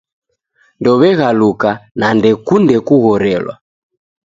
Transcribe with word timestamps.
Ndow'eghaluka 0.79 1.69
na 1.99 2.07
ndekunde 2.17 2.75
kughorelwa 2.87 3.53